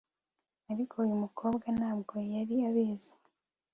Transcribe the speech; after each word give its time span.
ariko 0.71 0.93
uyu 1.03 1.15
mukobwa, 1.23 1.67
ntabwo 1.77 2.15
yari 2.33 2.55
abizi 2.69 3.13